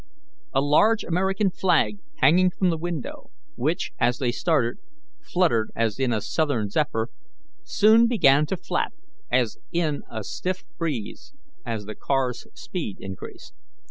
A 0.51 0.61
large 0.61 1.03
American 1.03 1.51
flag 1.51 1.99
hanging 2.23 2.49
from 2.49 2.71
the 2.71 2.77
window, 2.79 3.29
which, 3.53 3.91
as 3.99 4.17
they 4.17 4.31
started, 4.31 4.79
fluttered 5.21 5.69
as 5.75 5.99
in 5.99 6.11
a 6.11 6.21
southern 6.21 6.71
zephyr, 6.71 7.09
soon 7.63 8.07
began 8.07 8.47
to 8.47 8.57
flap 8.57 8.95
as 9.29 9.59
in 9.71 10.01
a 10.09 10.23
stiff 10.23 10.63
breeze 10.79 11.33
as 11.67 11.85
the 11.85 11.93
car's 11.93 12.47
speed 12.55 12.97
increased. 12.99 13.53